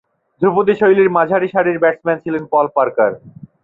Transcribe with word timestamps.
ধ্রুপদী 0.41 0.73
শৈলীর 0.79 1.09
মাঝারিসারির 1.17 1.81
ব্যাটসম্যান 1.83 2.17
ছিলেন 2.23 2.43
পল 2.51 2.65
পার্কার। 2.75 3.11